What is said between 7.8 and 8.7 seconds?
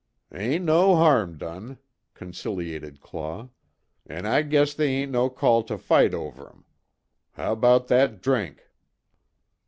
that drink?"